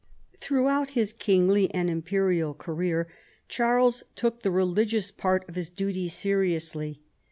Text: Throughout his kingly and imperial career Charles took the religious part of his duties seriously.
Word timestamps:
Throughout 0.39 0.89
his 0.97 1.13
kingly 1.13 1.71
and 1.75 1.87
imperial 1.87 2.55
career 2.55 3.07
Charles 3.47 4.01
took 4.15 4.41
the 4.41 4.49
religious 4.49 5.11
part 5.11 5.47
of 5.47 5.53
his 5.53 5.69
duties 5.69 6.13
seriously. 6.13 7.01